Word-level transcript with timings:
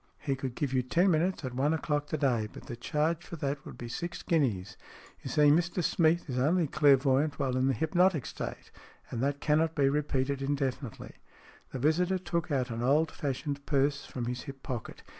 "He 0.27 0.35
could 0.35 0.55
give 0.55 0.73
you 0.73 0.81
ten 0.81 1.11
minutes 1.11 1.45
at 1.45 1.53
one 1.53 1.75
o'clock 1.75 2.07
to 2.07 2.17
day. 2.17 2.47
But 2.51 2.65
the 2.65 2.75
charge 2.75 3.23
for 3.23 3.35
that 3.35 3.63
would 3.63 3.77
be 3.77 3.87
six 3.87 4.23
guineas. 4.23 4.75
You 5.21 5.29
see, 5.29 5.43
Mr 5.51 5.83
Smeath 5.83 6.27
is 6.27 6.39
only 6.39 6.65
clairvoyant 6.65 7.37
while 7.37 7.55
in 7.55 7.67
the 7.67 7.75
hypnotic 7.75 8.25
state, 8.25 8.71
and 9.11 9.21
that 9.21 9.41
cannot 9.41 9.75
be 9.75 9.89
repeated 9.89 10.41
indefinitely." 10.41 11.17
The 11.71 11.77
visitor 11.77 12.17
took 12.17 12.49
an 12.49 12.81
old 12.81 13.11
fashioned 13.11 13.63
purse 13.67 14.03
from 14.07 14.25
his 14.25 14.41
hip 14.49 14.63
pocket. 14.63 15.03